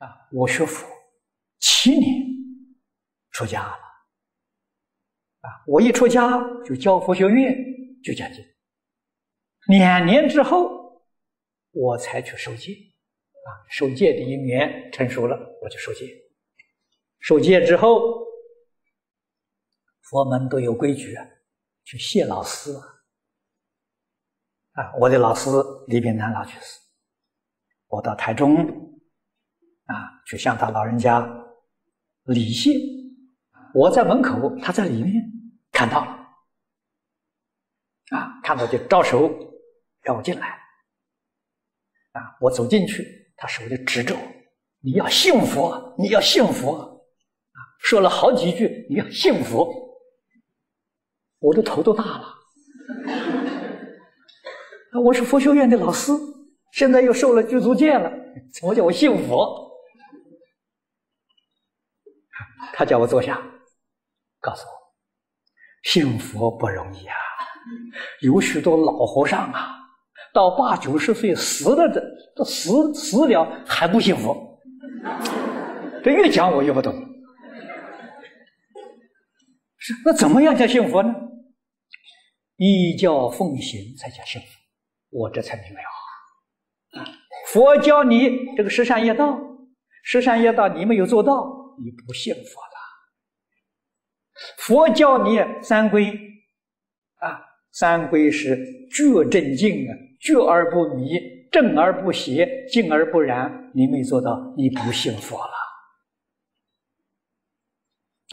[0.00, 0.86] 啊，我学佛
[1.58, 2.26] 七年，
[3.30, 3.72] 出家了。
[5.40, 7.54] 啊，我一出家就教佛学院，
[8.02, 8.44] 就讲经。
[9.68, 11.04] 两年之后，
[11.70, 12.72] 我才去受戒。
[12.72, 16.06] 啊，受戒的一年成熟了，我就受戒。
[17.20, 18.26] 受戒之后，
[20.02, 21.26] 佛门都有规矩啊，
[21.84, 22.82] 去谢老师啊。
[24.72, 25.50] 啊，我的老师
[25.88, 26.80] 李炳南老居士，
[27.88, 28.89] 我到台中
[29.90, 31.28] 啊，去向他老人家
[32.24, 32.70] 礼谢。
[33.74, 35.14] 我在门口，他在里面
[35.72, 36.10] 看到了，
[38.16, 39.30] 啊，看到就招手
[40.02, 40.58] 让我进来。
[42.12, 43.04] 啊，我走进去，
[43.36, 44.20] 他手就指着我
[44.82, 46.78] ：“你要信佛，你要信佛。”
[47.52, 49.72] 啊，说了好几句：“你要信佛。”
[51.38, 52.34] 我的头都大了。
[55.04, 56.12] 我是佛学院的老师，
[56.72, 58.10] 现在又受了具足戒了，
[58.52, 59.69] 怎么叫我信佛？
[62.74, 63.40] 他叫我坐下，
[64.40, 64.72] 告诉我，
[65.84, 67.14] 信佛不容易啊，
[68.22, 69.76] 有许多老和尚啊，
[70.32, 72.02] 到八九十岁死了的，
[72.36, 74.60] 都死死了还不信佛。
[76.02, 76.94] 这越讲我越不懂。
[79.78, 81.14] 是，那怎么样叫信佛呢？
[82.56, 84.46] 依教奉行才叫信佛。
[85.10, 87.04] 我这才明白啊！
[87.48, 89.38] 佛教你这个十善业道，
[90.04, 92.78] 十善业道你没有做到，你不信佛了。
[94.58, 96.12] 佛教你三归
[97.16, 97.40] 啊，
[97.72, 98.56] 三归是
[98.90, 101.10] 觉正净啊，觉而不迷，
[101.50, 103.70] 正而不邪，净而不染。
[103.74, 105.52] 你没做到，你不信佛了。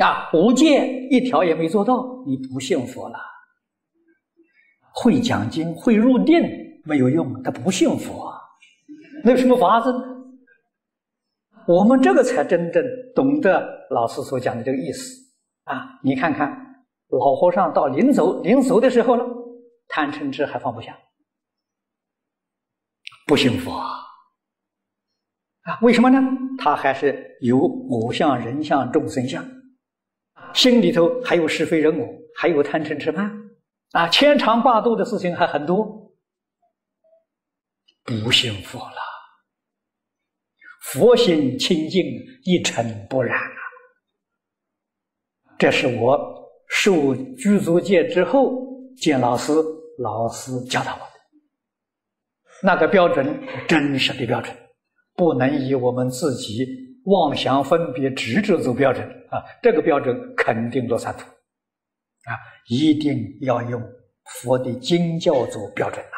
[0.06, 3.20] 啊，无戒一条也没做到，你不信佛了。
[4.94, 6.42] 会讲经，会入定。
[6.86, 8.34] 没有用，他不信佛，
[9.22, 10.00] 那有什么法子呢？
[11.68, 12.82] 我们这个才真正
[13.14, 15.14] 懂得老师所讲的这个意思
[15.66, 16.00] 啊！
[16.02, 16.50] 你看看，
[17.10, 19.26] 老和尚到临走临走的时候了，
[19.90, 20.98] 贪嗔痴还放不下，
[23.26, 24.00] 不信佛啊！
[25.82, 26.22] 为什么呢？
[26.58, 29.46] 他还是有我相、人相、众生相，
[30.54, 32.08] 心里头还有是非人我，
[32.38, 33.30] 还有贪嗔痴慢
[33.92, 35.86] 啊，牵肠挂肚的事情还很多。
[38.06, 39.02] 不信佛了，
[40.94, 42.04] 佛心清净，
[42.44, 43.60] 一尘不染啊！
[45.58, 46.18] 这是我
[46.70, 48.54] 受具足戒之后
[48.96, 49.52] 见老师，
[50.00, 51.12] 老师教导我的。
[52.64, 53.38] 那个标准，
[53.68, 54.56] 真实的标准，
[55.16, 56.66] 不能以我们自己
[57.06, 59.44] 妄想分别执着做标准啊！
[59.62, 62.32] 这个标准肯定落三途啊！
[62.70, 63.82] 一定要用
[64.42, 66.18] 佛的经教做标准啊。